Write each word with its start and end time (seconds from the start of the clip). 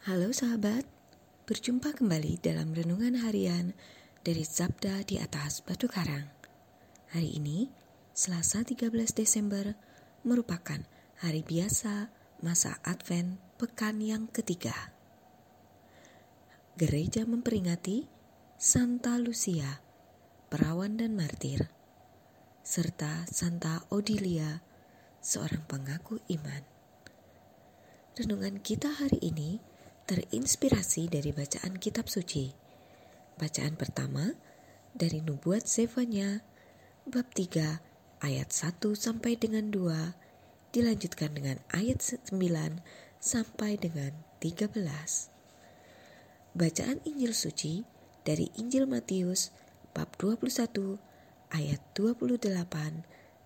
Halo 0.00 0.32
sahabat, 0.32 0.88
berjumpa 1.44 1.92
kembali 1.92 2.40
dalam 2.40 2.72
renungan 2.72 3.20
harian 3.20 3.76
dari 4.24 4.48
Sabda 4.48 5.04
di 5.04 5.20
atas 5.20 5.60
Batu 5.60 5.92
Karang. 5.92 6.24
Hari 7.12 7.36
ini, 7.36 7.68
Selasa 8.16 8.64
13 8.64 8.96
Desember, 9.12 9.76
merupakan 10.24 10.80
hari 11.20 11.44
biasa 11.44 12.08
masa 12.40 12.80
Advent 12.80 13.36
pekan 13.60 14.00
yang 14.00 14.24
ketiga. 14.32 14.72
Gereja 16.80 17.28
memperingati 17.28 18.08
Santa 18.56 19.20
Lucia, 19.20 19.84
perawan 20.48 20.96
dan 20.96 21.12
martir, 21.12 21.68
serta 22.64 23.28
Santa 23.28 23.84
Odilia, 23.92 24.64
seorang 25.20 25.60
pengaku 25.68 26.24
iman. 26.32 26.64
Renungan 28.16 28.64
kita 28.64 28.96
hari 28.96 29.20
ini 29.20 29.60
terinspirasi 30.10 31.06
dari 31.06 31.30
bacaan 31.30 31.78
kitab 31.78 32.10
suci. 32.10 32.50
Bacaan 33.38 33.78
pertama 33.78 34.34
dari 34.90 35.22
Nubuat 35.22 35.70
Zefanya 35.70 36.42
bab 37.06 37.30
3 37.30 37.78
ayat 38.18 38.50
1 38.50 38.82
sampai 38.98 39.38
dengan 39.38 39.70
2 39.70 40.74
dilanjutkan 40.74 41.30
dengan 41.30 41.62
ayat 41.70 42.02
9 42.02 42.26
sampai 43.22 43.78
dengan 43.78 44.10
13. 44.42 44.82
Bacaan 46.58 46.98
Injil 47.06 47.30
suci 47.30 47.86
dari 48.26 48.50
Injil 48.58 48.90
Matius 48.90 49.54
bab 49.94 50.10
21 50.18 50.98
ayat 51.54 51.78
28 51.94 52.50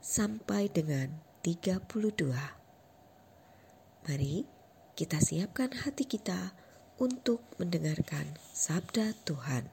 sampai 0.00 0.72
dengan 0.72 1.20
32. 1.44 1.84
Mari 4.08 4.53
kita 4.94 5.18
siapkan 5.18 5.74
hati 5.74 6.06
kita 6.06 6.54
untuk 7.02 7.42
mendengarkan 7.58 8.38
sabda 8.54 9.10
Tuhan. 9.26 9.66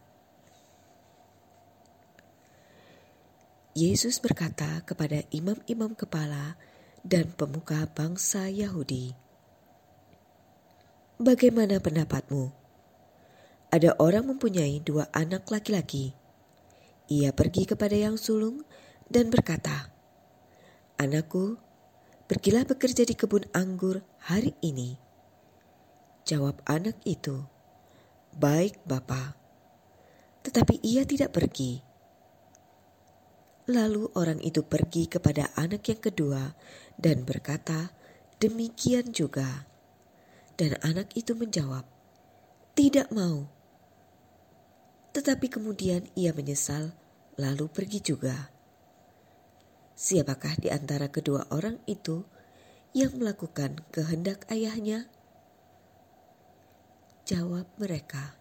Yesus 3.78 4.18
berkata 4.18 4.82
kepada 4.82 5.22
imam-imam 5.30 5.94
kepala 5.94 6.58
dan 7.06 7.30
pemuka 7.38 7.86
bangsa 7.94 8.50
Yahudi, 8.50 9.14
"Bagaimana 11.22 11.78
pendapatmu? 11.78 12.50
Ada 13.70 14.02
orang 14.02 14.26
mempunyai 14.26 14.82
dua 14.82 15.06
anak 15.14 15.46
laki-laki. 15.54 16.18
Ia 17.14 17.30
pergi 17.30 17.70
kepada 17.70 17.94
yang 17.94 18.18
sulung 18.18 18.66
dan 19.06 19.30
berkata, 19.30 19.94
'Anakku, 20.98 21.62
pergilah 22.26 22.66
bekerja 22.66 23.06
di 23.06 23.14
kebun 23.14 23.46
anggur 23.54 24.02
hari 24.18 24.58
ini.' 24.66 25.11
Jawab 26.24 26.62
anak 26.70 26.98
itu, 27.04 27.46
"Baik, 28.38 28.78
Bapa." 28.86 29.34
Tetapi 30.42 30.82
ia 30.82 31.06
tidak 31.06 31.34
pergi. 31.34 31.82
Lalu 33.70 34.10
orang 34.18 34.42
itu 34.42 34.66
pergi 34.66 35.06
kepada 35.06 35.54
anak 35.54 35.86
yang 35.86 36.02
kedua 36.02 36.44
dan 36.98 37.24
berkata, 37.26 37.94
"Demikian 38.42 39.14
juga." 39.14 39.70
Dan 40.58 40.78
anak 40.82 41.14
itu 41.18 41.34
menjawab, 41.38 41.86
"Tidak 42.74 43.10
mau." 43.14 43.50
Tetapi 45.12 45.48
kemudian 45.52 46.08
ia 46.16 46.32
menyesal, 46.32 46.96
lalu 47.36 47.68
pergi 47.68 48.00
juga. 48.00 48.52
Siapakah 49.92 50.58
di 50.58 50.72
antara 50.74 51.12
kedua 51.12 51.46
orang 51.54 51.78
itu 51.86 52.26
yang 52.96 53.14
melakukan 53.20 53.84
kehendak 53.94 54.48
ayahnya? 54.50 55.06
Jawab 57.32 57.64
mereka. 57.80 58.36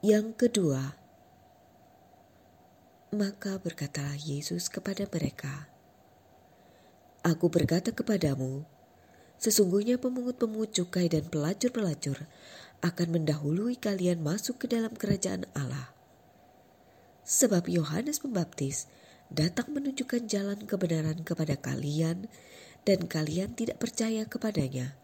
Yang 0.00 0.48
kedua, 0.48 0.96
maka 3.12 3.60
berkatalah 3.60 4.16
Yesus 4.16 4.72
kepada 4.72 5.04
mereka, 5.12 5.68
Aku 7.20 7.52
berkata 7.52 7.92
kepadamu, 7.92 8.64
sesungguhnya 9.36 10.00
pemungut-pemungut 10.00 10.72
cukai 10.72 11.12
dan 11.12 11.28
pelacur-pelacur 11.28 12.16
akan 12.80 13.08
mendahului 13.12 13.76
kalian 13.76 14.24
masuk 14.24 14.64
ke 14.64 14.72
dalam 14.72 14.96
kerajaan 14.96 15.44
Allah. 15.52 15.92
Sebab 17.28 17.68
Yohanes 17.68 18.24
Pembaptis 18.24 18.88
datang 19.28 19.68
menunjukkan 19.68 20.32
jalan 20.32 20.64
kebenaran 20.64 21.28
kepada 21.28 21.60
kalian 21.60 22.32
dan 22.88 23.04
kalian 23.04 23.52
tidak 23.52 23.84
percaya 23.84 24.24
kepadanya. 24.24 24.96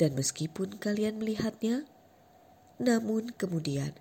Dan 0.00 0.16
meskipun 0.16 0.80
kalian 0.80 1.20
melihatnya, 1.20 1.84
namun 2.80 3.36
kemudian 3.36 3.92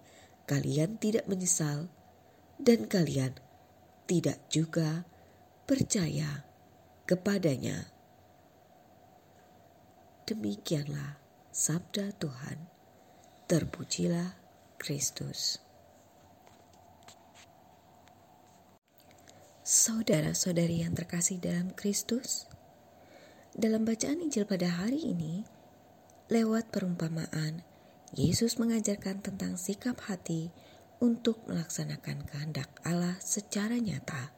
kalian 0.48 0.96
tidak 0.96 1.28
menyesal 1.28 1.92
dan 2.56 2.88
kalian 2.88 3.36
tidak 4.08 4.40
juga 4.48 5.04
percaya 5.68 6.48
kepadanya. 7.04 7.92
Demikianlah 10.24 11.20
sabda 11.52 12.16
Tuhan. 12.16 12.58
Terpujilah 13.50 14.40
Kristus. 14.80 15.60
Saudara-saudari 19.68 20.86
yang 20.86 20.96
terkasih 20.96 21.44
dalam 21.44 21.76
Kristus, 21.76 22.48
dalam 23.52 23.84
bacaan 23.84 24.22
Injil 24.22 24.46
pada 24.48 24.70
hari 24.70 25.02
ini, 25.02 25.59
Lewat 26.29 26.69
perumpamaan, 26.69 27.66
Yesus 28.13 28.62
mengajarkan 28.62 29.17
tentang 29.17 29.57
sikap 29.57 29.97
hati 30.06 30.53
untuk 31.01 31.41
melaksanakan 31.50 32.22
kehendak 32.22 32.69
Allah 32.85 33.17
secara 33.17 33.81
nyata. 33.81 34.29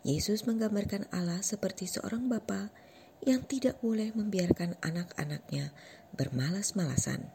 Yesus 0.00 0.48
menggambarkan 0.48 1.04
Allah 1.12 1.44
seperti 1.44 1.84
seorang 1.92 2.32
bapa 2.32 2.72
yang 3.20 3.44
tidak 3.44 3.76
boleh 3.84 4.16
membiarkan 4.16 4.80
anak-anaknya 4.80 5.76
bermalas-malasan. 6.16 7.28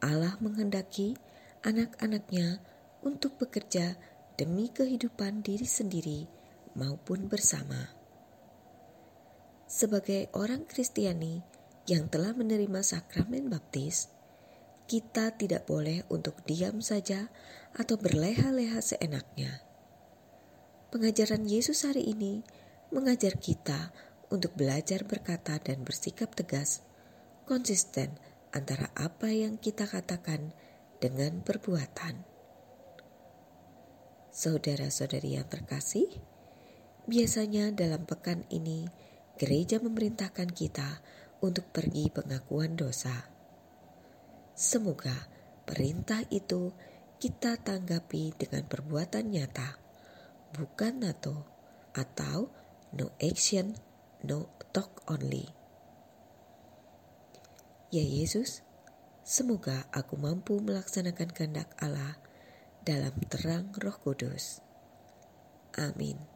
Allah 0.00 0.40
menghendaki 0.40 1.20
anak-anaknya 1.68 2.64
untuk 3.04 3.36
bekerja 3.36 4.00
demi 4.40 4.72
kehidupan 4.72 5.44
diri 5.44 5.68
sendiri 5.68 6.24
maupun 6.80 7.28
bersama. 7.28 7.92
Sebagai 9.68 10.32
orang 10.32 10.64
Kristiani, 10.64 11.60
yang 11.90 12.06
telah 12.06 12.30
menerima 12.34 12.80
sakramen 12.86 13.50
baptis, 13.50 14.12
kita 14.86 15.34
tidak 15.34 15.66
boleh 15.66 16.06
untuk 16.12 16.38
diam 16.46 16.78
saja 16.78 17.30
atau 17.74 17.98
berleha-leha 17.98 18.78
seenaknya. 18.78 19.64
Pengajaran 20.92 21.48
Yesus 21.48 21.88
hari 21.88 22.04
ini 22.04 22.44
mengajar 22.92 23.40
kita 23.40 23.90
untuk 24.28 24.52
belajar 24.54 25.08
berkata 25.08 25.56
dan 25.58 25.82
bersikap 25.82 26.36
tegas, 26.36 26.84
konsisten 27.48 28.20
antara 28.52 28.92
apa 28.92 29.32
yang 29.32 29.56
kita 29.56 29.88
katakan 29.88 30.52
dengan 31.00 31.40
perbuatan. 31.40 32.28
Saudara-saudari 34.32 35.40
yang 35.40 35.48
terkasih, 35.48 36.08
biasanya 37.08 37.72
dalam 37.72 38.04
pekan 38.04 38.44
ini 38.52 38.88
gereja 39.40 39.80
memerintahkan 39.80 40.52
kita 40.52 41.00
untuk 41.42 41.68
pergi 41.74 42.08
pengakuan 42.08 42.78
dosa. 42.78 43.28
Semoga 44.54 45.26
perintah 45.66 46.22
itu 46.30 46.70
kita 47.18 47.58
tanggapi 47.58 48.34
dengan 48.38 48.64
perbuatan 48.70 49.30
nyata, 49.30 49.78
bukan 50.54 51.02
NATO 51.02 51.46
atau 51.92 52.48
no 52.94 53.12
action, 53.18 53.74
no 54.24 54.48
talk 54.70 55.02
only. 55.10 55.50
Ya 57.92 58.00
Yesus, 58.00 58.64
semoga 59.20 59.84
aku 59.92 60.16
mampu 60.16 60.56
melaksanakan 60.64 61.28
kehendak 61.28 61.68
Allah 61.76 62.16
dalam 62.86 63.12
terang 63.28 63.68
Roh 63.76 63.98
Kudus. 64.00 64.64
Amin. 65.76 66.31